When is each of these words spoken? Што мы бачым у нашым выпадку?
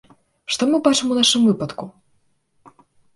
Што 0.53 0.63
мы 0.69 0.79
бачым 0.87 1.11
у 1.15 1.17
нашым 1.19 1.41
выпадку? 1.49 1.85